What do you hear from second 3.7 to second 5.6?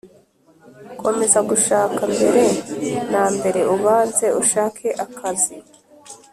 ubanze ushake akazi